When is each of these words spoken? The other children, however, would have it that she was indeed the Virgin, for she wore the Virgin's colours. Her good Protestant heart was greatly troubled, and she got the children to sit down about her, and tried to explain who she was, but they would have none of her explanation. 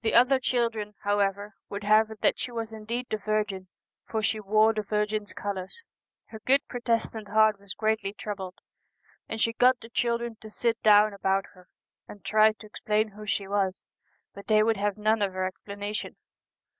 The 0.03 0.15
other 0.15 0.39
children, 0.39 0.95
however, 1.01 1.53
would 1.69 1.83
have 1.83 2.09
it 2.09 2.21
that 2.21 2.39
she 2.39 2.51
was 2.51 2.73
indeed 2.73 3.05
the 3.11 3.17
Virgin, 3.17 3.67
for 4.03 4.23
she 4.23 4.39
wore 4.39 4.73
the 4.73 4.81
Virgin's 4.81 5.31
colours. 5.31 5.79
Her 6.29 6.39
good 6.39 6.67
Protestant 6.67 7.27
heart 7.27 7.59
was 7.59 7.75
greatly 7.75 8.11
troubled, 8.11 8.55
and 9.29 9.39
she 9.39 9.53
got 9.53 9.79
the 9.79 9.89
children 9.89 10.37
to 10.41 10.49
sit 10.49 10.81
down 10.81 11.13
about 11.13 11.45
her, 11.53 11.67
and 12.07 12.25
tried 12.25 12.57
to 12.61 12.65
explain 12.65 13.09
who 13.09 13.27
she 13.27 13.47
was, 13.47 13.83
but 14.33 14.47
they 14.47 14.63
would 14.63 14.77
have 14.77 14.97
none 14.97 15.21
of 15.21 15.33
her 15.33 15.45
explanation. 15.45 16.15